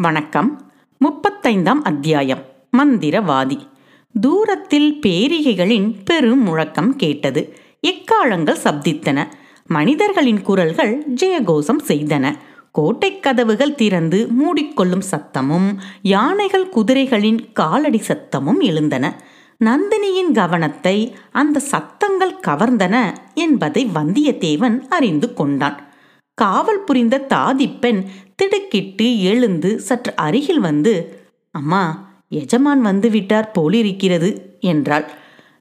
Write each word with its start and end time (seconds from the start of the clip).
வணக்கம். 0.00 0.72
முப்பத்தைந்தாம் 1.04 1.80
அத்தியாயம். 1.82 2.44
மந்திரவாதி. 2.78 3.60
தூரத்தில் 4.20 4.98
பேரிகைகளின் 5.06 5.94
பெரும் 6.04 6.42
முழக்கம் 6.42 6.96
கேட்டது. 6.96 7.56
எக்காலங்கள் 7.80 8.56
சப்தித்தன. 8.64 9.24
மனிதர்களின் 9.66 10.42
குரல்கள் 10.42 11.04
ஜெயகோஷம் 11.14 11.78
செய்தன. 11.86 12.34
கோட்டைக் 12.72 13.22
கதவுகள் 13.22 13.74
திறந்து 13.74 14.28
மூடிக்கொள்ளும் 14.38 15.02
சத்தமும் 15.10 15.76
யானைகள் 16.02 16.68
குதிரைகளின் 16.68 17.52
காலடி 17.52 18.02
சத்தமும் 18.08 18.60
எழுந்தன. 18.60 19.22
நந்தினியின் 19.64 20.32
கவனத்தை 20.34 21.16
அந்த 21.32 21.58
சத்தங்கள் 21.58 22.40
கவர்ந்தன 22.46 23.16
என்பதை 23.34 23.88
வந்தியத்தேவன் 23.94 24.88
அறிந்து 24.88 25.34
கொண்டான். 25.34 25.93
காவல் 26.34 26.84
புரிந்த 26.84 27.26
தாதிப்பெண் 27.28 28.00
திடுக்கிட்டு 28.36 29.06
எழுந்து 29.20 29.70
சற்று 29.80 30.12
அருகில் 30.16 30.60
வந்து 30.60 30.94
அம்மா 31.54 31.82
எஜமான் 32.28 32.80
வந்து 32.80 33.10
விட்டார் 33.10 33.50
போலிருக்கிறது 33.50 34.30
என்றாள். 34.60 35.06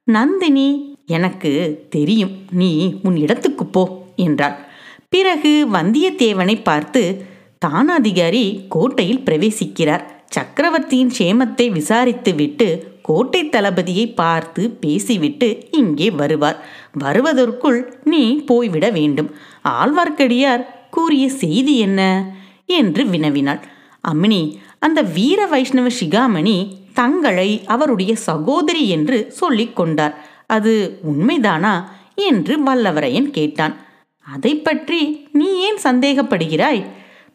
நந்தினி 0.03 0.67
எனக்கு 1.07 1.51
தெரியும். 1.89 2.33
நீ 2.51 2.71
உன் 3.03 3.15
இடத்துக்கு 3.15 3.65
போ 3.65 3.83
என்றாள். 4.15 4.55
பிறகு 5.09 5.51
வந்தியத்தேவனை 5.73 6.55
பார்த்து 6.63 7.01
தானாதிகாரி 7.65 8.45
கோட்டையில் 8.67 9.23
பிரவேசிக்கிறார். 9.25 10.03
சக்கரவர்த்தியின் 10.25 11.13
சேமத்தை 11.17 11.65
விசாரித்துவிட்டு 11.71 12.67
கோட்டை 13.03 13.45
தளபதியை 13.45 14.15
பார்த்து 14.15 14.69
பேசிவிட்டு 14.69 15.67
இங்கே 15.71 16.09
வருவார். 16.09 16.65
வருவதற்குள் 16.91 17.99
நீ 18.03 18.35
போய்விட 18.35 18.89
வேண்டும். 18.89 19.35
ஆழ்வார்க்கடியார் 19.67 20.65
கூறிய 20.91 21.29
செய்தி 21.29 21.77
என்ன? 21.77 22.01
என்று 22.65 23.03
வினவினாள். 23.03 23.61
அம்மினி 24.13 24.55
அந்த 24.79 25.01
வீர 25.01 25.45
வைஷ்ணவ 25.45 25.87
சிகாமணி 25.99 26.57
தங்களை 26.93 27.63
அவருடைய 27.65 28.15
சகோதரி 28.15 28.89
என்று 28.89 29.31
சொல்லிக் 29.31 29.75
கொண்டார். 29.75 30.25
அது 30.47 30.99
உண்மைதானா? 31.11 31.83
என்று 32.15 32.63
வல்லவரையன் 32.63 33.29
கேட்டான். 33.29 33.75
அதை 34.33 34.55
பற்றி 34.55 35.27
நீ 35.31 35.47
ஏன் 35.59 35.79
சந்தேகப்படுகிறாய்? 35.83 36.85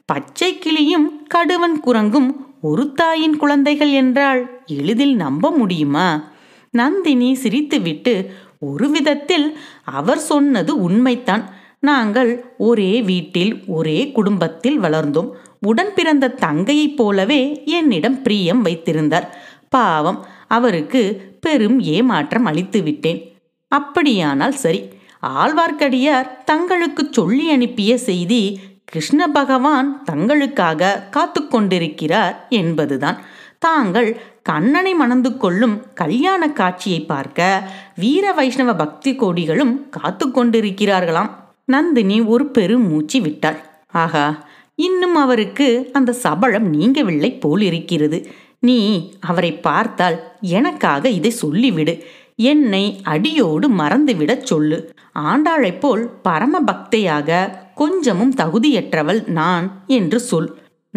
பச்சை 0.04 0.58
கிளியும் 0.58 1.26
கடுவன் 1.34 1.80
குரங்கும் 1.86 2.28
ஒரு 2.60 2.92
தாயின் 2.92 3.36
குழந்தைகள் 3.36 3.92
என்றால் 3.92 4.60
எளிதில் 4.66 5.16
நம்ப 5.16 5.50
முடியுமா? 5.50 6.32
நந்தினி 6.70 7.38
சிரித்துவிட்டு 7.42 8.26
ஒரு 8.58 8.90
விதத்தில் 8.90 9.58
அவர் 9.84 10.18
சொன்னது 10.18 10.90
உண்மைத்தான் 10.90 11.44
நாங்கள் 11.80 12.54
ஒரே 12.58 13.02
வீட்டில் 13.02 13.64
ஒரே 13.66 14.12
குடும்பத்தில் 14.12 14.80
வளர்ந்தோம். 14.80 15.30
உடன் 15.60 15.92
பிறந்த 15.94 16.34
தங்கையைப் 16.40 16.96
போலவே 16.96 17.62
என்னிடம் 17.64 18.22
பிரியம் 18.22 18.62
வைத்திருந்தார். 18.62 19.36
பாவம் 19.68 20.26
அவருக்கு 20.48 21.32
பெரும் 21.40 21.80
ஏமாற்றம் 21.80 22.44
அளித்து 22.44 22.82
விட்டேன். 22.82 23.32
அப்படியானால் 23.68 24.52
சரி. 24.52 24.82
ஆழ்வார்க்கடியார் 25.22 26.44
தங்களுக்கு 26.44 27.08
சொல்லி 27.10 27.50
அனுப்பிய 27.50 27.98
செய்தி 27.98 28.58
கிருஷ்ண 28.90 29.28
பகவான் 29.28 29.88
தங்களுக்காக 30.12 31.08
காத்து 31.10 31.40
கொண்டிருக்கிறார் 31.46 32.46
என்பதுதான். 32.48 33.18
தாங்கள் 33.58 34.20
கண்ணனை 34.42 34.94
மணந்து 34.94 35.36
கொள்ளும் 35.36 35.82
கல்யாண 35.94 36.42
காட்சியை 36.50 37.00
பார்க்க 37.00 37.68
வீர 37.96 38.32
வைஷ்ணவ 38.32 38.74
பக்தி 38.74 39.14
கோடிகளும் 39.14 39.74
காத்து 39.90 40.28
கொண்டிருக்கிறார்களாம் 40.28 41.30
நந்தினி 41.64 42.20
ஒரு 42.20 42.46
பெரு 42.46 42.78
மூச்சு 42.78 43.20
விட்டாள். 43.20 43.58
ஆகா 43.92 44.26
இன்னும் 44.74 45.14
அவருக்கு 45.14 45.90
அந்த 45.92 46.12
சபலம் 46.12 46.68
நீங்கவில்லை 46.74 47.40
போல் 47.40 47.60
இருக்கிறது 47.60 48.18
நீ 48.58 48.78
அவரை 49.20 49.52
பார்த்தால் 49.52 50.16
எனக்காக 50.40 51.08
இதை 51.08 51.34
சொல்லிவிடு. 51.42 51.94
என்னை 52.36 53.00
அடியோடு 53.02 53.66
மறந்துவிடச் 53.70 54.46
சொல்லு. 54.50 54.78
ஆண்டாளைப் 55.18 55.80
போல் 55.80 56.08
பரம 56.22 56.60
பக்தையாக 56.60 57.30
கொஞ்சமும் 57.78 58.34
தகுதியற்றவள் 58.34 59.20
நான் 59.38 59.66
என்று 59.86 60.18
சொல். 60.20 60.50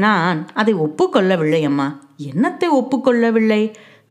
நான் 0.04 0.40
அதை 0.54 0.74
ஒப்புக்கொள்ளவில்லை 0.74 1.62
அம்மா. 1.64 1.88
என்னத்தை 2.26 2.68
ஒப்புக்கொள்ளவில்லை? 2.80 3.62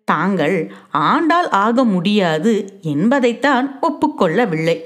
தாங்கள் 0.05 0.57
ஆண்டால் 0.93 1.49
ஆக 1.65 1.85
முடியாது 1.95 2.53
என்பதைத்தான் 2.95 3.67
ஒப்புக்கொள்ளவில்லை. 3.83 4.77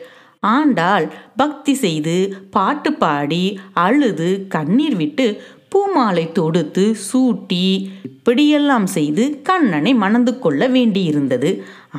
ஆண்டாள் 0.40 1.06
பக்தி 1.36 1.74
செய்து 1.74 2.14
பாட்டு 2.50 2.90
பாடி 2.92 3.44
அழுது 3.86 4.28
கண்ணீர் 4.48 4.96
விட்டு 4.96 5.26
பூமாலை 5.70 6.24
தொடுத்து 6.32 6.84
சூட்டி 7.06 7.64
இப்படியெல்லாம் 8.04 8.86
செய்து 8.96 9.24
கண்ணனை 9.42 9.92
மணந்து 9.94 10.32
கொள்ள 10.38 10.68
வேண்டியிருந்தது. 10.68 11.50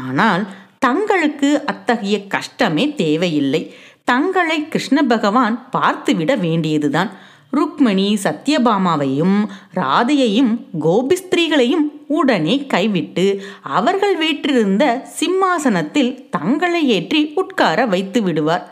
ஆனால் 0.07 0.43
தங்களுக்கு 0.79 1.49
அத்தகைய 1.65 2.17
கஷ்டமே 2.27 2.85
தேவையில்லை. 2.93 3.61
தங்களை 4.07 4.67
கிருஷ்ண 4.67 5.03
பகவான் 5.03 5.55
பார்த்துவிட 5.71 6.39
வேண்டியதுதான். 6.39 7.09
ருக்மணி 7.53 8.07
சத்யபாமாவையும் 8.23 9.37
ராதையையும் 9.75 10.51
கோபிஸ்திரீகளையும் 10.79 11.85
உடனே 12.07 12.55
கைவிட்டு 12.65 13.25
அவர்கள் 13.61 14.15
வீற்றிருந்த 14.17 14.83
சிம்மாசனத்தில் 15.19 16.29
தங்களை 16.29 16.81
ஏற்றி 16.87 17.31
உட்கார 17.35 17.85
வைத்து 17.85 18.21
விடுவார். 18.21 18.65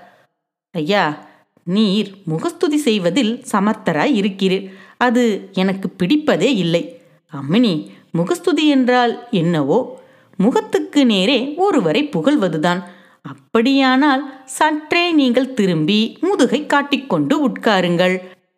ஐயா 0.71 1.03
நீர் 1.63 2.09
முகஸ்துதி 2.25 2.77
செய்வதில் 2.77 3.43
சமர்த்தராய் 3.51 4.17
இருக்கிறீர். 4.21 4.65
அது 4.97 5.49
எனக்கு 5.53 5.89
பிடிப்பதே 5.99 6.49
இல்லை. 6.63 6.83
அம்மினி 7.33 7.73
முகஸ்துதி 8.11 8.67
என்றால் 8.67 9.27
என்னவோ? 9.31 9.79
முகத்துக்கு 10.37 11.05
நேரே 11.05 11.39
ஒருவரை 11.57 12.09
புகழ்வதுதான். 12.15 12.83
அப்படியானால் 13.25 14.23
சற்றே 14.45 15.03
நீங்கள் 15.19 15.53
திரும்பி 15.53 15.99
முதுகை 16.21 16.61
காட்டிக்கொண்டு 16.65 17.35
உட்காருங்கள். 17.47 18.15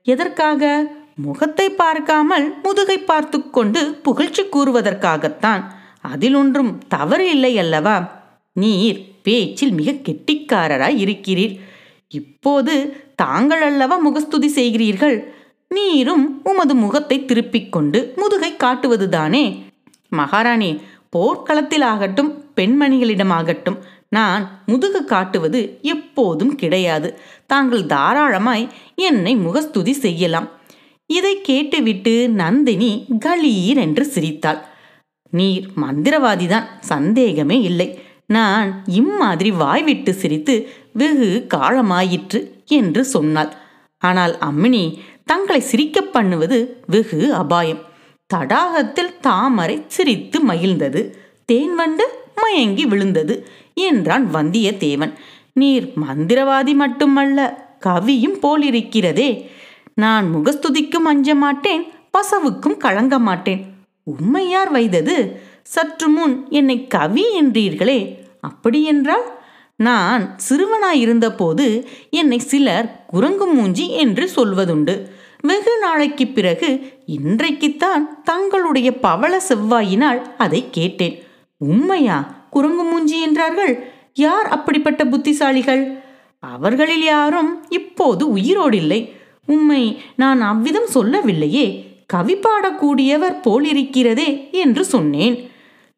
எதற்காக? 0.07 0.63
முகத்தை 1.15 1.67
பார்க்காமல் 1.69 2.45
முதுகை 2.63 2.97
பார்த்து 2.97 3.37
கொண்டு 3.49 3.81
புகழ்ச்சி 4.07 4.43
கூறுவதற்காகத்தான். 4.43 5.61
அதில் 6.01 6.35
ஒன்றும் 6.35 6.71
தவறு 6.87 7.29
இல்லை 7.29 7.53
அல்லவா? 7.57 7.97
நீர் 8.55 8.99
பேச்சில் 9.23 9.71
மிக 9.71 9.91
கெட்டிக்காரராய் 10.07 10.99
இருக்கிறீர். 11.03 11.53
இப்போது 12.07 12.73
தாங்கள் 13.15 13.61
அல்லவா 13.61 13.95
முகஸ்துதி 13.97 14.49
செய்கிறீர்கள்? 14.55 15.17
நீரும் 15.71 16.25
உமது 16.43 16.73
முகத்தை 16.75 17.17
திருப்பிக் 17.25 17.71
கொண்டு 17.71 17.99
முதுகை 18.15 18.51
காட்டுவதுதானே? 18.63 19.45
மகாராணி 20.11 20.71
போர்க்களத்தில் 21.09 21.85
ஆகட்டும் 21.91 22.31
பெண்மணிகளிடமாகட்டும் 22.55 23.77
நான் 24.17 24.43
முதுகு 24.65 25.01
காட்டுவது 25.03 25.61
எப்போதும் 25.93 26.53
கிடையாது. 26.61 27.09
தாங்கள் 27.51 27.83
தாராளமாய் 27.93 28.65
என்னை 29.09 29.33
முகஸ்துதி 29.45 29.93
செய்யலாம். 30.05 30.47
இதை 31.09 31.33
கேட்டுவிட்டு 31.41 32.13
நந்தினி 32.41 32.91
கலீர் 33.25 33.79
என்று 33.85 34.03
சிரித்தாள். 34.13 34.61
நீர் 35.33 35.65
மந்திரவாதிதான் 35.83 36.67
சந்தேகமே 36.91 37.57
இல்லை. 37.69 37.89
நான் 38.27 38.69
இம்மாதிரி 38.99 39.51
வாய்விட்டு 39.61 40.11
சிரித்து 40.21 40.55
வெகு 40.93 41.29
காலமாயிற்று 41.53 42.39
என்று 42.79 43.01
சொன்னாள். 43.15 43.51
ஆனால் 44.01 44.33
அம்மினி 44.47 44.83
தங்களை 45.31 45.61
சிரிக்க 45.69 45.97
பண்ணுவது 46.15 46.57
வெகு 46.93 47.19
அபாயம். 47.41 47.81
தடாகத்தில் 48.29 49.13
தாமரை 49.27 49.75
சிரித்து 49.95 50.37
மகிழ்ந்தது. 50.47 51.01
தேன்வண்டு 51.51 52.05
மயங்கி 52.35 52.85
விழுந்தது? 52.85 53.47
என்றான் 53.73 54.33
வந்தியத்தேவன். 54.33 55.13
நீர் 55.53 55.93
மந்திரவாதி 56.07 56.73
மட்டுமல்ல 56.73 57.67
கவியும் 57.85 58.39
போலிருக்கிறதே. 58.41 59.49
நான் 59.93 60.35
முகஸ்துதிக்கும் 60.35 61.05
அஞ்ச 61.05 61.35
மாட்டேன் 61.35 61.83
பசவுக்கும் 62.11 62.77
கலங்க 62.77 63.19
மாட்டேன் 63.19 63.65
உண்மையார் 64.03 64.71
வைத்தது? 64.71 65.41
சற்று 65.63 66.09
முன் 66.09 66.45
என்னை 66.49 66.87
கவி 66.87 67.41
என்றீர்களே. 67.41 68.17
அப்படியென்றால் 68.41 69.43
நான் 69.75 70.35
சிறுவனாயிருந்தபோது 70.49 71.85
என்னை 72.09 72.39
சிலர் 72.39 73.05
குரங்கு 73.07 73.45
மூஞ்சி 73.45 73.89
என்று 73.89 74.29
சொல்வதுண்டு. 74.35 75.09
வெகு 75.41 75.77
நாளைக்கு 75.79 76.27
பிறகு 76.27 76.93
இன்றைக்குத்தான் 77.05 78.23
தங்களுடைய 78.23 78.99
பவள 78.99 79.41
செவ்வாயினால் 79.49 80.21
அதை 80.37 80.65
கேட்டேன். 80.71 81.23
உண்மையா? 81.57 82.17
குரங்கு 82.49 82.83
மூஞ்சி 82.83 83.21
என்றார்கள். 83.21 83.93
யார் 84.13 84.47
அப்படிப்பட்ட 84.47 85.05
புத்திசாலிகள்? 85.05 85.97
அவர்களில் 86.39 87.03
யாரும் 87.03 87.65
இப்போது 87.69 88.35
உயிரோடில்லை. 88.35 89.11
உம்மை 89.45 90.01
நான் 90.15 90.41
அவ்விதம் 90.41 90.87
சொல்லவில்லையே. 90.87 91.93
கவி 92.07 92.35
பாடக்கூடியவர் 92.35 93.37
போலிருக்கிறதே 93.43 94.51
என்று 94.51 94.85
சொன்னேன். 94.85 95.49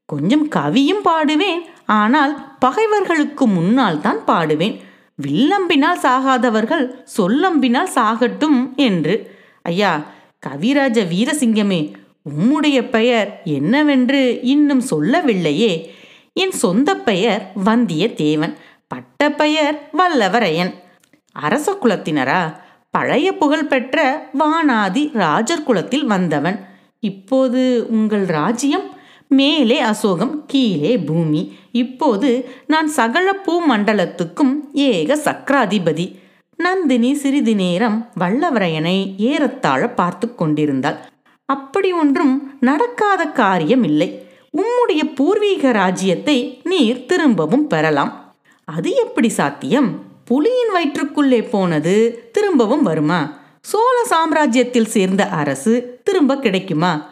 கொஞ்சம் 0.06 0.50
கவியும் 0.50 1.04
பாடுவேன். 1.04 1.62
ஆனால் 1.86 2.56
பகைவர்களுக்கு 2.60 3.48
முன்னால் 3.48 4.02
தான் 4.02 4.20
பாடுவேன். 4.28 4.80
வில்லம்பினால் 5.28 6.04
சாகாதவர்கள் 6.04 7.04
சொல்லம்பினால் 7.18 7.94
சாகட்டும் 7.96 8.76
என்று. 8.76 9.36
ஐயா 9.62 10.04
கவிராஜ 10.48 11.04
வீரசிங்கமே 11.04 11.92
உம்முடைய 12.32 12.90
பெயர் 12.90 13.42
என்னவென்று 13.44 14.40
இன்னும் 14.42 14.82
சொல்லவில்லையே. 14.82 15.94
என் 16.34 16.52
சொந்த 16.52 16.96
பெயர் 16.96 17.52
வந்தியத்தேவன் 17.66 18.54
பட்ட 18.88 19.32
பெயர் 19.32 19.90
வல்லவரையன். 19.98 20.74
அரச 21.32 21.78
குலத்தினரா 21.82 22.42
பழைய 22.92 23.34
புகழ்பெற்ற 23.34 24.28
வானாதி 24.40 25.10
ராஜர் 25.14 25.64
குலத்தில் 25.64 26.06
வந்தவன். 26.06 26.68
இப்போது 27.00 27.86
உங்கள் 27.90 28.26
ராஜ்யம் 28.26 28.88
மேலே 29.28 29.80
அசோகம் 29.80 30.46
கீழே 30.46 30.98
பூமி. 30.98 31.56
இப்போது 31.72 32.30
நான் 32.68 32.88
சகல 32.88 33.34
பூ 33.34 33.62
மண்டலத்துக்கும் 33.72 34.54
ஏக 34.74 35.16
சக்கராதிபதி. 35.16 36.06
நந்தினி 36.58 37.14
சிறிது 37.14 37.56
நேரம் 37.56 38.12
வல்லவரையனை 38.20 39.16
ஏறத்தாழ 39.18 39.90
பார்த்து 39.90 40.36
கொண்டிருந்தாள். 40.36 40.98
அப்படி 41.48 41.92
ஒன்றும் 41.92 42.58
நடக்காத 42.60 43.26
காரியம் 43.26 43.84
இல்லை 43.84 44.28
உம்முடைய 44.58 45.14
பூர்வீக 45.16 45.72
ராஜ்யத்தை 45.72 46.62
நீர் 46.64 47.06
திரும்பவும் 47.06 47.68
பெறலாம். 47.68 48.36
அது 48.66 48.90
எப்படி 48.96 49.30
சாத்தியம்? 49.30 50.02
புலியின் 50.30 50.72
வயிற்றுக்குள்ளே 50.72 51.42
போனது 51.42 51.94
திரும்பவும் 52.32 52.84
வருமா? 52.84 53.40
சோழ 53.62 54.08
சாம்ராஜ்யத்தில் 54.10 54.86
சேர்ந்த 54.86 55.30
அரசு 55.30 56.02
திரும்ப 56.04 56.38
கிடைக்குமா? 56.38 57.10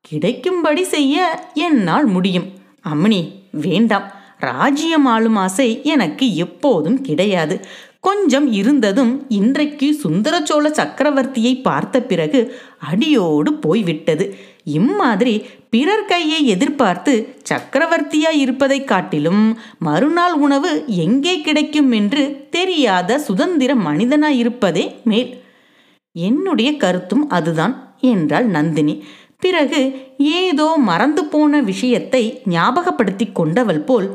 கிடைக்கும்படி 0.00 0.84
செய்ய 0.84 1.44
என்னால் 1.54 2.06
முடியும். 2.06 2.46
அம்மணி 2.94 3.32
வேண்டாம். 3.50 4.12
ராஜ்யம் 4.38 5.06
ஆளும் 5.06 5.36
ஆசை 5.36 5.80
எனக்கு 5.82 6.34
எப்போதும் 6.34 7.00
கிடையாது. 7.00 7.60
கொஞ்சம் 8.00 8.52
இருந்ததும் 8.52 9.24
இன்றைக்கு 9.28 9.94
சுந்தர 9.94 10.40
சோழ 10.44 10.68
சக்கரவர்த்தியை 10.68 11.62
பார்த்த 11.62 12.02
பிறகு 12.02 12.40
அடியோடு 12.78 13.54
போய்விட்டது. 13.54 14.36
இம்மாதிரி 14.64 15.46
பிறர் 15.70 16.04
கையை 16.04 16.46
எதிர்பார்த்து 16.46 17.34
சக்கரவர்த்தியாய் 17.50 18.38
இருப்பதைக் 18.38 18.88
காட்டிலும் 18.88 19.58
மறுநாள் 19.78 20.32
உணவு 20.32 20.84
எங்கே 20.86 21.40
கிடைக்கும் 21.40 21.90
என்று 21.92 22.46
தெரியாத 22.50 23.18
சுதந்திர 23.18 23.74
மனிதனாயிருப்பதே 23.74 24.94
மேல். 25.04 25.42
என்னுடைய 26.12 26.76
கருத்தும் 26.76 27.28
அதுதான் 27.28 27.74
என்றாள் 28.00 28.46
நந்தினி. 28.46 29.04
பிறகு 29.38 29.80
ஏதோ 30.18 30.76
மறந்து 30.76 31.24
போன 31.24 31.60
விஷயத்தை 31.62 32.42
ஞாபகப்படுத்தி 32.44 33.32
கொண்டவள் 33.32 33.80
போல் 33.80 34.08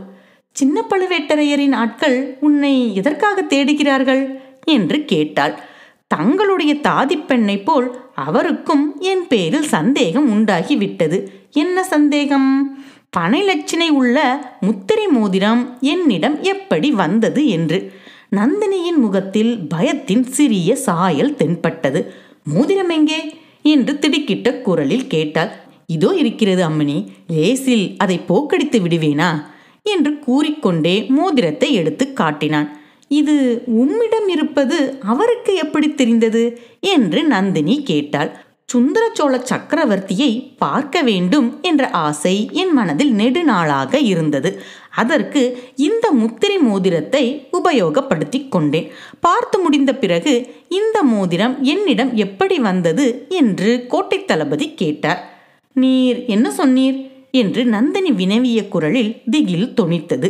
சின்ன 0.55 0.85
பழுவேட்டரையரின் 0.89 1.73
ஆட்கள் 1.73 2.37
உன்னை 2.39 2.95
எதற்காக 2.95 3.41
தேடுகிறார்கள்? 3.41 4.39
என்று 4.65 5.05
கேட்டாள். 5.05 5.59
தங்களுடைய 6.07 6.73
தாதிப்பெண்ணை 6.73 7.63
போல் 7.63 7.97
அவருக்கும் 8.15 8.95
என் 8.99 9.27
பேரில் 9.27 9.67
சந்தேகம் 9.67 10.27
உண்டாகிவிட்டது. 10.31 11.27
என்ன 11.51 11.83
சந்தேகம்? 11.83 12.77
பனைலட்சினை 13.17 13.89
உள்ள 13.89 14.45
முத்திரை 14.59 15.07
மோதிரம் 15.07 15.77
என்னிடம் 15.79 16.41
எப்படி 16.41 16.91
வந்தது 16.91 17.47
என்று. 17.47 17.93
நந்தினியின் 18.35 18.97
முகத்தில் 18.97 19.67
பயத்தின் 19.67 20.23
சிறிய 20.23 20.75
சாயல் 20.75 21.35
தென்பட்டது. 21.35 22.13
மோதிரம் 22.43 22.89
எங்கே? 22.89 23.35
என்று 23.61 23.99
திடுக்கிட்ட 24.01 24.61
குரலில் 24.61 25.07
கேட்டாள். 25.07 25.51
இதோ 25.87 26.13
இருக்கிறது 26.15 26.69
அம்மணி 26.69 27.07
லேசில் 27.27 27.95
அதை 27.97 28.19
போக்கடித்து 28.27 28.79
விடுவேனா? 28.79 29.51
என்று 29.83 30.19
கூறிக்கொண்டே 30.19 31.03
மோதிரத்தை 31.03 31.73
எடுத்து 31.73 32.13
காட்டினான். 32.13 32.77
இது 33.07 33.63
உம்மிடம் 33.65 34.27
இருப்பது 34.27 34.99
அவருக்கு 35.05 35.55
எப்படி 35.55 35.93
தெரிந்தது? 35.93 36.59
என்று 36.79 37.23
நந்தினி 37.23 37.83
கேட்டாள். 37.83 38.37
சுந்தர 38.65 39.09
சோழ 39.13 39.43
சக்கரவர்த்தியை 39.49 40.55
பார்க்க 40.57 41.01
வேண்டும் 41.01 41.61
என்ற 41.61 41.89
ஆசை 41.89 42.49
என் 42.51 42.73
மனதில் 42.73 43.13
நெடுநாளாக 43.13 43.95
இருந்தது. 43.95 44.61
அதற்கு 44.89 45.57
இந்த 45.75 46.11
முத்திரை 46.11 46.57
மோதிரத்தை 46.57 47.47
உபயோகப்படுத்தி 47.51 48.49
கொண்டேன். 48.49 48.91
பார்த்து 49.19 49.59
முடிந்த 49.59 49.95
பிறகு 49.95 50.55
இந்த 50.69 51.03
மோதிரம் 51.03 51.63
என்னிடம் 51.63 52.13
எப்படி 52.15 52.59
வந்தது? 52.59 53.27
என்று 53.29 53.85
கோட்டை 53.87 54.25
தளபதி 54.25 54.73
கேட்டார். 54.73 55.21
நீர் 55.73 56.25
என்ன 56.25 56.51
சொன்னீர்? 56.57 57.11
என்று 57.35 57.65
நந்தினி 57.65 58.11
வினவிய 58.11 58.67
குரலில் 58.67 59.21
திகில் 59.29 59.73
தொனித்தது. 59.81 60.29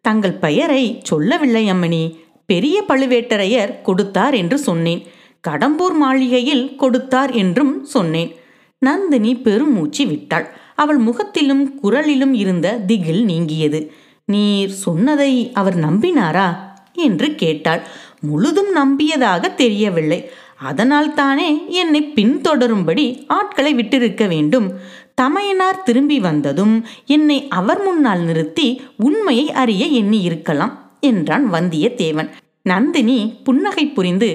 தங்கள் 0.00 0.32
பெயரை 0.32 1.00
சொல்லவில்லை 1.02 1.72
அம்மணி. 1.72 2.18
பெரிய 2.46 2.84
பழுவேட்டரையர் 2.88 3.82
கொடுத்தார் 3.82 4.34
என்று 4.34 4.58
சொன்னேன். 4.58 5.02
கடம்பூர் 5.48 5.94
மாளிகையில் 5.94 6.76
கொடுத்தார் 6.76 7.30
என்றும் 7.30 7.84
சொன்னேன். 7.84 8.34
நந்தினி 8.78 9.34
பெருமூச்சு 9.34 10.06
விட்டாள். 10.06 10.46
அவள் 10.76 10.96
முகத்திலும் 10.96 11.80
குரலிலும் 11.82 12.32
இருந்த 12.32 12.78
திகில் 12.86 13.24
நீங்கியது. 13.24 13.92
நீர் 14.24 14.70
சொன்னதை 14.70 15.50
அவர் 15.52 15.76
நம்பினாரா? 15.76 16.48
என்று 16.94 17.34
கேட்டாள். 17.34 17.82
முழுதும் 18.20 18.72
நம்பியதாக 18.76 19.54
தெரியவில்லை. 19.54 20.30
அதனால் 20.58 21.14
தானே 21.14 21.48
என்னை 21.68 22.12
பின்தொடரும்படி 22.14 23.24
ஆட்களை 23.26 23.74
விட்டிருக்க 23.74 24.28
வேண்டும். 24.28 24.98
தமையனார் 25.20 25.82
திரும்பி 25.82 26.18
வந்ததும் 26.20 26.74
என்னை 27.06 27.38
அவர் 27.58 27.80
முன்னால் 27.82 28.22
நிறுத்தி 28.28 28.68
உண்மையை 28.98 29.46
அறிய 29.62 29.84
எண்ணி 30.00 30.20
இருக்கலாம் 30.20 30.72
என்றான் 31.00 31.44
வந்தியத்தேவன். 31.52 32.30
நந்தினி 32.62 33.18
புன்னகை 33.44 33.84
புரிந்து 33.88 34.30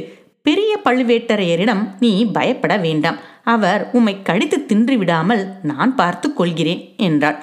பெரிய 0.45 0.71
பழுவேட்டரையரிடம் 0.85 1.83
நீ 1.99 2.11
பயப்பட 2.35 2.73
வேண்டாம். 2.77 3.17
அவர் 3.53 3.81
உம்மை 3.93 4.15
கடித்து 4.21 4.57
தின்று 4.65 4.95
விடாமல் 4.97 5.43
நான் 5.63 5.91
பார்த்து 5.95 6.27
கொள்கிறேன் 6.33 6.81
என்றாள். 7.07 7.39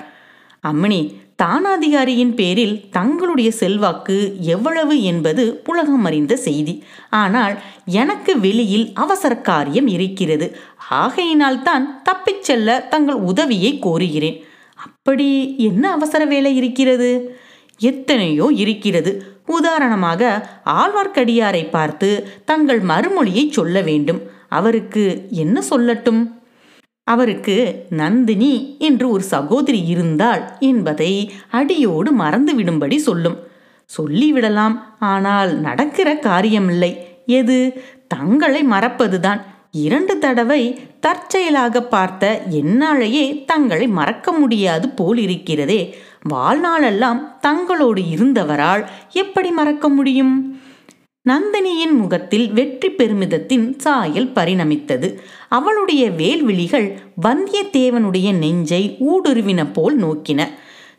அம்மணி 0.67 1.01
தானாதிகாரியின் 1.43 2.35
பேரில் 2.35 2.75
தங்களுடைய 2.91 3.51
செல்வாக்கு 3.51 4.17
எவ்வளவு 4.41 5.03
என்பது 5.03 5.63
உலகம் 5.67 6.05
அறிந்த 6.05 6.37
செய்தி. 6.37 6.75
ஆனால் 7.11 7.55
எனக்கு 7.85 8.41
வெளியில் 8.41 8.91
அவசர 8.95 9.37
காரியம் 9.37 9.87
இருக்கிறது. 9.87 10.57
ஆகையினால் 10.89 11.63
தான் 11.63 12.03
தப்பிச் 12.03 12.43
செல்ல 12.43 12.79
தங்கள் 12.91 13.15
உதவியை 13.15 13.79
கோருகிறேன். 13.83 14.39
அப்படி 14.75 15.29
என்ன 15.57 15.91
அவசர 15.91 16.25
வேலை 16.25 16.57
இருக்கிறது? 16.57 17.39
எத்தனையோ 17.79 18.51
இருக்கிறது. 18.55 19.13
உதாரணமாக 19.47 20.49
ஆழ்வார்க்கடியாரை 20.67 21.71
பார்த்து 21.71 22.11
தங்கள் 22.45 22.81
மறுமொழியை 22.81 23.45
சொல்ல 23.51 23.81
வேண்டும். 23.81 24.21
அவருக்கு 24.49 25.05
என்ன 25.31 25.63
சொல்லட்டும்? 25.71 26.23
அவருக்கு 27.05 27.87
நந்தினி 27.91 28.77
என்று 28.79 29.11
ஒரு 29.11 29.23
சகோதரி 29.23 29.87
இருந்தாள் 29.87 30.57
என்பதை 30.61 31.33
அடியோடு 31.51 32.13
மறந்துவிடும்படி 32.17 32.97
சொல்லும். 32.97 33.39
சொல்லிவிடலாம் 33.99 34.79
ஆனால் 34.99 35.59
நடக்கிற 35.59 36.15
காரியமில்லை. 36.15 36.97
எது? 37.27 37.83
தங்களை 38.09 38.65
மறப்பதுதான். 38.65 39.41
இரண்டு 39.71 40.19
தடவை 40.19 40.81
தற்செயலாக 41.01 41.83
பார்த்த 41.83 42.43
என்னாலேயே 42.51 43.45
தங்களை 43.45 43.89
மறக்க 43.89 44.33
முடியாது 44.33 44.89
போல் 44.89 45.19
இருக்கிறதே 45.19 45.97
வாழ்நாளெல்லாம் 46.31 47.21
தங்களோடு 47.47 48.03
இருந்தவரால் 48.15 48.85
எப்படி 49.13 49.51
மறக்க 49.51 49.89
முடியும்? 49.89 50.62
நந்தினியின் 51.29 51.93
முகத்தில் 51.93 52.53
வெற்றி 52.53 52.91
பெருமிதத்தின் 52.91 53.79
சாயல் 53.79 54.33
பரிணமித்தது. 54.33 55.19
அவளுடைய 55.49 56.11
வேல்விழிகள் 56.11 56.99
வந்தியத்தேவனுடைய 57.23 58.33
நெஞ்சை 58.35 58.97
ஊடுருவின 59.01 59.73
போல் 59.73 59.99
நோக்கின. 59.99 60.49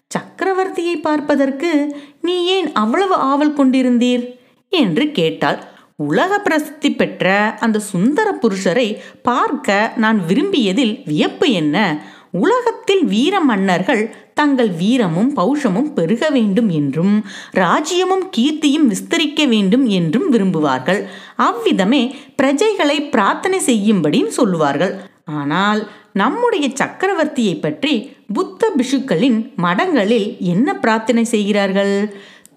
சக்கரவர்த்தியை 0.08 1.01
பார்ப்பதற்கு 1.01 1.96
நீ 2.22 2.46
ஏன் 2.46 2.72
அவ்வளவு 2.72 3.15
ஆவல் 3.15 3.53
கொண்டிருந்தீர்? 3.53 4.24
என்று 4.70 5.12
கேட்டாள். 5.12 5.63
உலக 5.96 6.39
பிரசித்தி 6.39 6.92
பெற்ற 6.92 7.56
அந்த 7.60 7.80
சுந்தர 7.80 8.38
புருஷரை 8.42 8.98
பார்க்க 9.22 9.94
நான் 9.96 10.22
விரும்பியதில் 10.27 11.01
வியப்பு 11.06 11.51
என்ன? 11.51 12.06
உலகத்தில் 12.32 13.06
வீர 13.06 13.39
மன்னர்கள் 13.39 14.15
தங்கள் 14.34 14.72
வீரமும் 14.82 15.30
பௌஷமும் 15.36 15.90
பெருக 15.94 16.30
வேண்டும் 16.30 16.70
என்றும் 16.80 17.16
ராஜ்யமும் 17.63 18.25
கீர்த்தியும் 18.36 18.90
விஸ்தரிக்க 18.92 19.48
வேண்டும் 19.48 19.86
என்றும் 20.00 20.28
விரும்புவார்கள். 20.34 21.02
அவ்விதமே 21.48 22.04
பிரஜைகளை 22.42 22.98
பிரார்த்தனை 23.16 23.60
செய்யும்படியும் 23.68 24.36
சொல்லுவார்கள். 24.40 24.94
ஆனால் 25.40 25.82
நம்முடைய 26.22 26.66
சக்கரவர்த்தியை 26.82 27.56
பற்றி 27.60 27.94
புத்த 28.34 28.70
பிஷுக்களின் 28.78 29.40
மடங்களில் 29.66 30.28
என்ன 30.54 30.68
பிரார்த்தனை 30.75 31.24
செய்கிறார்கள்? 31.25 31.96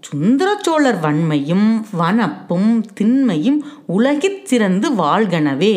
சுந்தர 0.00 0.48
சோழர் 0.64 0.98
வன்மையும் 1.04 1.68
வனப்பும் 2.00 2.72
திண்மையும் 2.98 3.58
உலகிற் 3.96 4.42
சிறந்து 4.42 4.88
வாழ்கனவே 5.00 5.74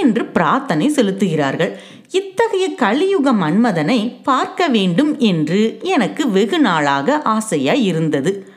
என்று 0.00 0.22
பிரார்த்தனை 0.36 0.86
செலுத்துகிறார்கள். 0.96 1.72
இத்தகைய 2.12 2.74
கலியுக 2.74 3.32
மன்மதனை 3.32 4.22
பார்க்க 4.22 4.68
வேண்டும் 4.68 5.18
என்று 5.18 5.78
எனக்கு 5.82 6.30
வெகு 6.30 6.58
நாளாக 6.58 7.22
ஆசையாய் 7.24 7.82
இருந்தது. 7.82 8.52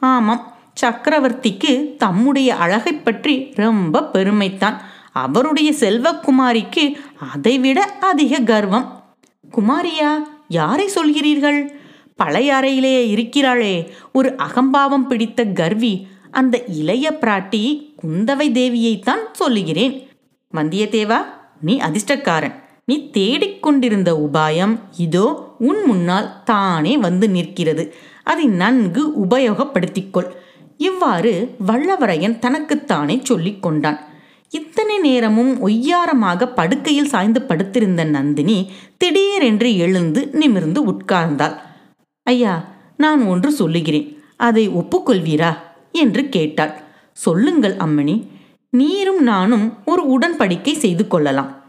ஆமாம் 0.00 0.54
சக்கரவர்த்திக்கு 0.80 1.96
தம்முடைய 1.96 2.54
அழகை 2.54 2.92
பற்றி 2.92 3.52
ரொம்ப 3.54 4.10
பெருமைத்தான். 4.12 4.76
அவருடைய 5.12 5.72
செல்வக்குமாரிக்கு 5.72 6.94
அதைவிட 7.32 7.82
அதிக 7.82 8.38
கர்வம். 8.38 9.04
குமாரியா 9.50 10.18
யாரை 10.48 10.90
சொல்கிறீர்கள்? 10.94 11.68
பழையறையிலேயே 12.24 13.02
இருக்கிறாளே. 13.16 13.90
ஒரு 14.12 14.36
அகம்பாவம் 14.36 15.06
பிடித்த 15.06 15.44
கர்வி 15.44 16.06
அந்த 16.30 16.64
இளைய 16.64 17.18
பிராட்டி 17.20 17.94
குந்தவை 18.02 18.48
தேவியைத்தான் 18.50 19.24
சொல்லுகிறேன். 19.32 20.08
வந்தியத்தேவா 20.54 21.18
நீ 21.60 21.76
அதிர்ஷ்டக்காரன். 21.76 22.61
நீ 22.84 23.10
தேடிக்கொண்டிருந்த 23.12 24.28
உபாயம் 24.32 24.78
இதோ 24.96 25.54
உன் 25.58 25.84
முன்னால் 25.84 26.42
தானே 26.44 26.98
வந்து 26.98 27.30
நிற்கிறது. 27.30 27.94
அதை 28.24 28.46
நன்கு 28.46 29.12
உபயோகப்படுத்திக்கொள். 29.24 30.28
இவ்வாறு 30.76 31.54
வல்லவரையன் 31.66 32.38
தனக்குத்தானே 32.38 33.20
சொல்லிக் 33.22 33.62
கொண்டான். 33.62 33.98
இத்தனை 34.50 34.98
நேரமும் 34.98 35.68
ஒய்யாரமாக 35.68 36.54
படுக்கையில் 36.54 37.06
சாய்ந்து 37.06 37.42
படுத்திருந்த 37.42 38.04
நந்தினி 38.04 38.70
திடீரென்று 38.96 39.76
எழுந்து 39.76 40.28
நிமிர்ந்து 40.32 40.92
உட்கார்ந்தாள். 40.92 41.56
ஐயா 42.22 42.64
நான் 42.96 43.24
ஒன்று 43.24 43.52
சொல்லுகிறேன். 43.52 44.22
அதை 44.36 44.68
ஒப்புக்கொள்வீரா? 44.68 45.56
என்று 45.92 46.28
கேட்டாள். 46.28 46.80
சொல்லுங்கள் 47.12 47.76
அம்மணி. 47.76 48.26
நீரும் 48.70 49.22
நானும் 49.22 49.78
ஒரு 49.84 50.18
உடன்படிக்கை 50.18 50.72
செய்து 50.72 51.08
கொள்ளலாம். 51.08 51.61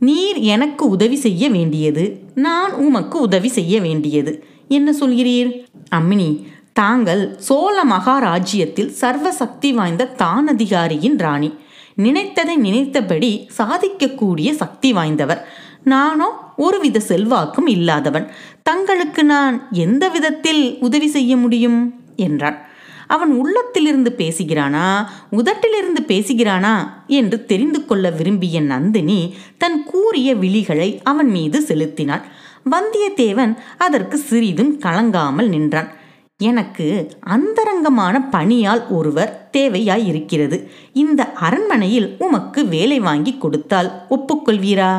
நீர் 0.00 0.36
எனக்கு 0.36 0.88
உதவி 0.88 1.16
செய்ய 1.16 1.50
வேண்டியது 1.50 2.20
நான் 2.34 2.72
உமக்கு 2.72 3.20
உதவி 3.20 3.48
செய்ய 3.48 3.80
வேண்டியது. 3.80 4.44
என்ன 4.68 4.92
சொல்கிறீர்? 5.00 5.64
அம்மினி 5.94 6.42
தாங்கள் 6.72 7.34
சோழ 7.38 7.84
மகாராஜ்யத்தில் 7.84 8.88
சர்வ 8.88 9.32
சக்தி 9.32 9.72
வாய்ந்த 9.72 10.14
தானதிகாரியின் 10.18 11.18
ராணி. 11.18 11.52
நினைத்ததை 11.98 12.56
நினைத்தபடி 12.56 13.48
சாதிக்கக்கூடிய 13.58 14.50
சக்தி 14.50 14.92
வாய்ந்தவர். 14.92 15.40
நானோ 15.84 16.30
ஒருவித 16.56 17.00
செல்வாக்கும் 17.00 17.66
இல்லாதவன். 17.66 18.30
தங்களுக்கு 18.62 19.24
நான் 19.24 19.68
எந்த 19.70 20.08
விதத்தில் 20.08 20.76
உதவி 20.80 21.06
செய்ய 21.06 21.36
முடியும்? 21.36 21.94
என்றான். 22.16 22.69
அவன் 23.10 23.30
உள்ளத்திலிருந்து 23.30 24.14
பேசுகிறானா? 24.18 25.06
உதட்டிலிருந்து 25.30 26.02
பேசுகிறானா? 26.06 26.74
என்று 27.06 27.46
தெரிந்து 27.46 27.86
கொள்ள 27.86 28.10
விரும்பிய 28.10 28.60
நந்தினி 28.60 29.34
தன் 29.58 29.84
கூறிய 29.84 30.34
விழிகளை 30.34 31.00
அவன் 31.02 31.30
மீது 31.30 31.62
செலுத்தினாள். 31.62 32.24
வந்தியத்தேவன் 32.70 33.56
அதற்கு 33.78 34.18
சிறிதும் 34.18 34.78
கலங்காமல் 34.78 35.48
நின்றான். 35.48 35.90
எனக்கு 36.38 37.10
அந்தரங்கமான 37.20 38.28
பணியால் 38.32 38.84
ஒருவர் 38.88 39.48
தேவையாய் 39.50 40.06
இருக்கிறது 40.06 40.70
இந்த 40.92 41.32
அரண்மனையில் 41.32 42.16
உமக்கு 42.18 42.66
வேலை 42.66 43.00
வாங்கி 43.00 43.38
கொடுத்தால் 43.38 43.90
ஒப்புக்கொள்வீரா? 44.10 44.92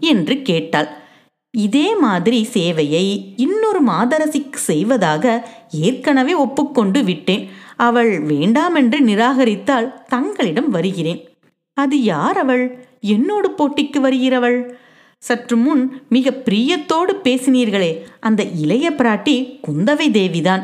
என்று 0.00 0.42
கேட்டாள். 0.42 1.01
இதே 1.56 1.96
மாதிரி 1.96 2.48
சேவையை 2.52 3.32
இன்னொரு 3.36 3.84
மாதரசிக்கு 3.84 4.54
செய்வதாக 4.54 5.48
ஏற்கனவே 5.70 6.34
ஒப்புக்கொண்டு 6.34 7.04
விட்டேன். 7.04 7.50
அவள் 7.76 8.26
வேண்டாமென்று 8.26 9.00
நிராகரித்தால் 9.00 9.92
தங்களிடம் 10.08 10.70
வருகிறேன். 10.70 11.28
அது 11.74 12.02
யார் 12.02 12.38
அவள்? 12.38 12.86
என்னோடு 13.00 13.50
போட்டிக்கு 13.50 14.00
வருகிறவள்? 14.00 14.72
சற்று 15.18 15.56
முன் 15.56 16.02
மிக 16.08 16.30
பிரியத்தோடு 16.30 17.12
பேசினீர்களே 17.24 18.00
அந்த 18.20 18.42
இளைய 18.42 18.90
பிராட்டி 18.90 19.60
குந்தவை 19.68 20.10
தேவிதான். 20.10 20.62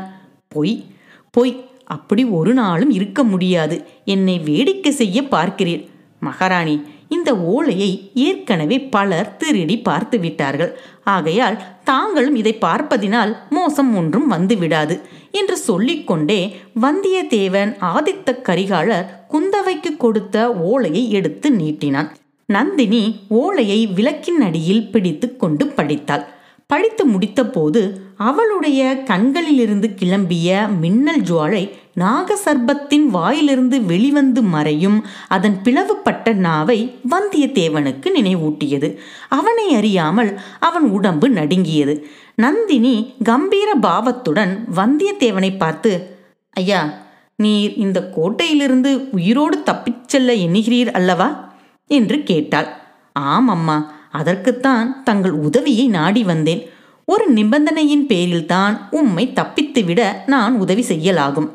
பொய் 0.48 0.84
பொய் 1.30 1.66
அப்படி 1.84 2.24
ஒரு 2.24 2.54
நாளும் 2.54 2.90
இருக்க 2.90 3.24
முடியாது. 3.24 3.86
என்னை 4.04 4.38
வேடிக்கை 4.38 4.92
செய்ய 4.92 5.22
பார்க்கிறீர். 5.22 5.86
மகாராணி 6.20 6.82
இந்த 7.08 7.30
ஓலையை 7.36 7.90
ஏற்கனவே 8.14 8.78
பலர் 8.94 9.36
திருடி 9.36 9.76
பார்த்து 9.78 10.18
விட்டார்கள். 10.18 10.72
ஆகையால் 11.04 11.56
தாங்களும் 11.84 12.34
இதை 12.34 12.54
பார்ப்பதினால் 12.60 13.32
மோசம் 13.50 13.90
ஒன்றும் 13.96 14.30
வந்துவிடாது 14.32 14.96
என்று 15.30 15.56
சொல்லிக்கொண்டே 15.56 16.40
வந்தியத்தேவன் 16.82 17.72
ஆதித்த 17.94 18.34
கரிகாலர் 18.48 19.08
குந்தவைக்கு 19.32 19.92
கொடுத்த 19.96 20.54
ஓலையை 20.70 21.04
எடுத்து 21.10 21.50
நீட்டினான். 21.50 22.10
நந்தினி 22.46 23.02
ஓலையை 23.28 23.80
விளக்கின் 23.86 24.40
அடியில் 24.40 24.90
பிடித்து 24.90 25.36
கொண்டு 25.36 25.66
படித்தாள். 25.66 26.26
படித்து 26.72 27.06
முடித்தபோது 27.06 27.92
அவளுடைய 28.16 29.02
கண்களிலிருந்து 29.06 29.94
கிளம்பிய 30.00 30.68
மின்னல் 30.78 31.20
ஜுவாலை 31.20 31.70
நாகசர்பத்தின் 31.96 33.04
வாயிலிருந்து 33.04 33.82
வெளிவந்து 33.82 34.42
மறையும் 34.42 35.06
அதன் 35.28 35.60
பிளவுபட்ட 35.64 36.32
நாவை 36.32 36.94
வந்தியத்தேவனுக்கு 37.10 38.06
நினைவூட்டியது. 38.14 38.96
அவனை 39.28 39.74
அறியாமல் 39.74 40.40
அவன் 40.60 40.82
உடம்பு 40.82 41.28
நடுங்கியது. 41.28 42.06
நந்தினி 42.34 43.14
கம்பீர 43.24 43.74
பாவத்துடன் 43.74 44.64
வந்தியத்தேவனை 44.76 45.56
பார்த்து 45.56 46.16
ஐயா 46.52 46.92
நீர் 47.36 47.74
இந்த 47.74 48.12
கோட்டையிலிருந்து 48.16 49.08
உயிரோடு 49.12 49.62
தப்பிச் 49.62 50.08
செல்ல 50.08 50.32
எண்ணுகிறீர் 50.34 50.92
அல்லவா? 50.92 51.54
என்று 51.86 52.22
கேட்டாள். 52.22 52.68
ஆம் 53.12 53.48
அம்மா. 53.48 53.96
அதற்குத்தான் 54.10 55.02
தங்கள் 55.02 55.30
உதவியை 55.30 55.88
நாடி 55.88 56.24
வந்தேன். 56.24 56.68
ஒரு 57.04 57.30
நிபந்தனையின் 57.30 58.06
பேரில்தான் 58.06 58.78
உம்மை 58.90 59.32
தப்பித்துவிட 59.34 60.12
நான் 60.26 60.58
உதவி 60.58 60.84
செய்யலாகும். 60.88 61.48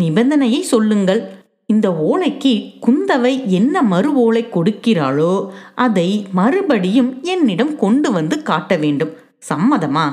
நிபந்தனையை 0.00 0.60
சொல்லுங்கள். 0.60 1.42
இந்த 1.66 1.90
ஓலைக்கு 1.90 2.72
குந்தவை 2.86 3.44
என்ன 3.44 3.82
மறு 3.82 4.14
ஓலை 4.14 4.44
கொடுக்கிறாளோ 4.44 5.48
அதை 5.74 6.26
மறுபடியும் 6.32 7.22
என்னிடம் 7.22 7.76
கொண்டு 7.76 8.12
வந்து 8.12 8.42
காட்ட 8.42 8.76
வேண்டும். 8.76 9.16
சம்மதமா? 9.54 10.12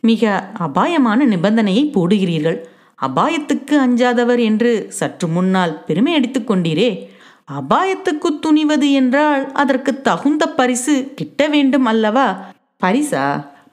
மிக 0.00 0.50
அபாயமான 0.54 1.26
நிபந்தனையை 1.26 1.90
போடுகிறீர்கள். 1.94 2.58
அபாயத்துக்கு 3.02 3.70
அஞ்சாதவர் 3.70 4.38
என்று 4.38 4.86
சற்று 4.88 5.28
முன்னால் 5.28 5.84
பெருமை 5.84 6.14
அடித்துக் 6.14 6.50
கொண்டீரே. 6.50 7.08
அபாயத்துக்கு 7.52 8.28
துணிவது 8.40 8.92
என்றால் 8.92 9.52
அதற்கு 9.52 10.00
தகுந்த 10.00 10.48
பரிசு 10.48 11.12
கிட்ட 11.14 11.48
வேண்டும் 11.48 11.84
அல்லவா? 11.84 12.52
பரிசா? 12.84 13.24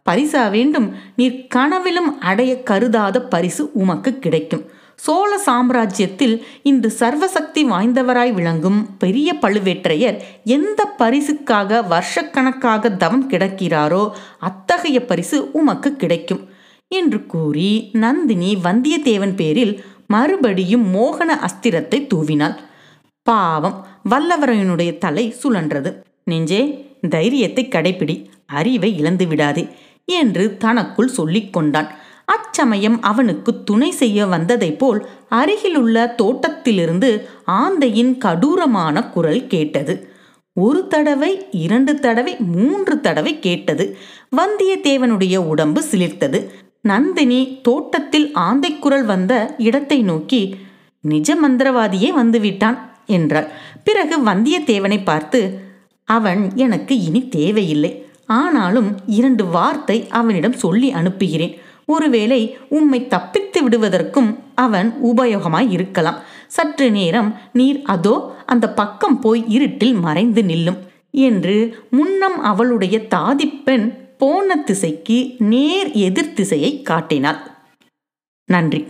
பரிசா 0.10 0.50
வேண்டும். 0.50 0.94
நீர் 1.16 1.48
கனவிலும் 1.48 2.20
அடைய 2.20 2.64
கருதாத 2.64 3.22
பரிசு 3.22 3.72
உமக்கு 3.74 4.20
கிடைக்கும். 4.20 4.66
சோழ 4.96 5.42
சாம்ராஜ்யத்தில் 5.46 6.42
இன்று 6.64 6.94
சர்வசக்தி 7.00 7.62
வாய்ந்தவராய் 7.70 8.34
விளங்கும் 8.34 8.98
பெரிய 8.98 9.34
பழுவேற்றையர் 9.42 10.18
எந்த 10.46 10.96
பரிசுக்காக 10.98 11.82
வருஷக்கணக்காக 11.90 12.98
தவம் 12.98 13.30
கிடக்கிறாரோ 13.30 14.10
அத்தகைய 14.40 15.06
பரிசு 15.06 15.52
உமக்கு 15.52 15.96
கிடைக்கும். 15.96 16.50
என்று 16.88 17.26
கூறி 17.26 17.90
நந்தினி 17.94 18.58
வந்தியத்தேவன் 18.64 19.36
பேரில் 19.36 19.84
மறுபடியும் 20.08 20.86
மோகன 20.96 21.32
அஸ்திரத்தை 21.40 22.08
தூவினாள். 22.14 22.58
பாவம் 23.24 23.88
வல்லவரையனுடைய 24.10 24.98
தலை 24.98 25.36
சுழன்றது. 25.44 25.96
நெஞ்சே 26.24 26.62
தைரியத்தை 27.10 27.68
கடைப்பிடி 27.68 28.30
அறிவை 28.46 28.98
இழந்து 28.98 29.28
விடாதே 29.28 29.68
என்று 30.06 30.58
தனக்குள் 30.58 31.08
சொல்லிக் 31.08 31.54
கொண்டான். 31.54 31.88
அச்சமயம் 32.26 33.02
அவனுக்கு 33.02 33.64
துணை 33.64 33.92
செய்ய 33.92 34.26
வந்ததைப் 34.26 34.80
போல் 34.80 35.10
அருகிலுள்ள 35.30 36.08
தோட்டத்திலிருந்து 36.08 37.30
ஆந்தையின் 37.48 38.18
கடூரமான 38.18 39.10
குரல் 39.10 39.48
கேட்டது. 39.48 40.10
ஒரு 40.54 40.88
தடவை 40.88 41.46
இரண்டு 41.52 42.00
தடவை 42.00 42.36
மூன்று 42.40 43.00
தடவை 43.00 43.40
கேட்டது. 43.40 43.98
வந்தியத்தேவனுடைய 44.38 45.38
உடம்பு 45.38 45.84
சிலிர்த்தது. 45.92 46.50
நந்தினி 46.82 47.60
தோட்டத்தில் 47.62 48.34
ஆந்தை 48.34 48.80
குரல் 48.80 49.06
வந்த 49.06 49.56
இடத்தை 49.58 50.02
நோக்கி 50.02 50.56
நிஜ 51.02 51.36
மந்திரவாதியே 51.36 52.10
வந்துவிட்டான். 52.18 52.78
என்றாள். 53.18 53.50
பிறகு 53.84 54.16
வந்தியத்தேவனை 54.30 55.00
பார்த்து 55.10 55.42
அவன் 56.08 56.42
எனக்கு 56.66 56.94
இனி 57.08 57.22
தேவையில்லை. 57.38 57.92
ஆனாலும் 58.40 58.90
இரண்டு 59.20 59.44
வார்த்தை 59.56 59.98
அவனிடம் 60.20 60.62
சொல்லி 60.64 60.90
அனுப்புகிறேன். 61.00 61.56
ஒருவேளை 61.86 62.42
உம்மை 62.78 63.00
தப்பித்து 63.14 63.60
விடுவதற்கும் 63.64 64.30
அவன் 64.66 64.90
உபயோகமாய் 65.10 65.70
இருக்கலாம். 65.78 66.20
சற்று 66.48 66.88
நேரம் 66.98 67.30
நீர் 67.60 67.80
அதோ 67.94 68.16
அந்த 68.46 68.66
பக்கம் 68.80 69.18
போய் 69.24 69.42
இருட்டில் 69.56 69.98
மறைந்து 70.06 70.42
நில்லும் 70.44 70.80
என்று 71.28 71.56
முன்னம் 71.90 72.38
அவளுடைய 72.52 72.98
தாதிப்பெண் 73.16 73.86
போன 74.22 74.56
திசைக்கு 74.68 75.18
நேர் 75.52 75.90
எதிர் 76.08 76.34
திசையை 76.34 76.72
காட்டினாள். 76.90 77.40
நன்றி. 78.50 78.82